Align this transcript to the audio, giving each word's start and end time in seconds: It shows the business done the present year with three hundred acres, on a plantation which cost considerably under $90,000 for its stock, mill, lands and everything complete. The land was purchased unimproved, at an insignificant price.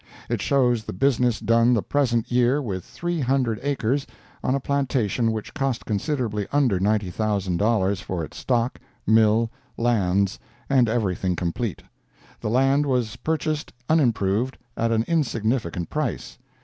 It 0.29 0.41
shows 0.41 0.83
the 0.83 0.93
business 0.93 1.39
done 1.39 1.75
the 1.75 1.83
present 1.83 2.31
year 2.31 2.59
with 2.59 2.83
three 2.83 3.19
hundred 3.19 3.59
acres, 3.61 4.07
on 4.43 4.55
a 4.55 4.59
plantation 4.59 5.31
which 5.31 5.53
cost 5.53 5.85
considerably 5.85 6.47
under 6.51 6.79
$90,000 6.79 8.01
for 8.01 8.23
its 8.23 8.37
stock, 8.37 8.79
mill, 9.05 9.51
lands 9.77 10.39
and 10.67 10.89
everything 10.89 11.35
complete. 11.35 11.83
The 12.39 12.49
land 12.49 12.87
was 12.87 13.15
purchased 13.17 13.71
unimproved, 13.89 14.57
at 14.75 14.91
an 14.91 15.03
insignificant 15.07 15.91
price. 15.91 16.39